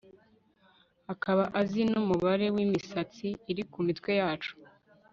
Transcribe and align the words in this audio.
akaba 1.13 1.43
azi 1.59 1.81
numubare 1.91 2.45
wimisatsi 2.55 3.27
iri 3.51 3.63
ku 3.71 3.79
mitwe 3.87 4.11
yacu 4.21 4.53